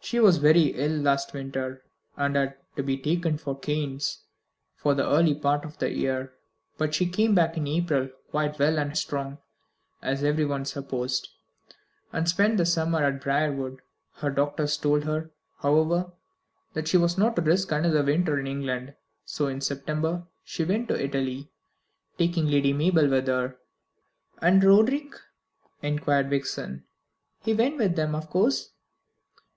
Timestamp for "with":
23.08-23.26, 27.76-27.96